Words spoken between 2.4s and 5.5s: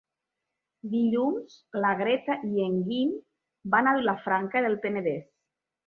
i en Guim van a Vilafranca del Penedès.